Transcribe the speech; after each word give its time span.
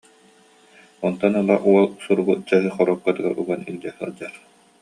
Онтон 1.05 1.33
ыла 1.41 1.55
ол 1.71 1.83
суругу 2.03 2.33
чаһы 2.49 2.69
хоруопкатыгар 2.75 3.33
уган 3.41 3.61
илдьэ 3.69 3.91
сылдьар 3.97 4.33